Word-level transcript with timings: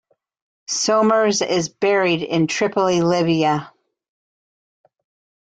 Somers 0.67 1.43
is 1.43 1.69
buried 1.69 2.23
in 2.23 2.47
Tripoli, 2.47 3.01
Libya. 3.01 3.71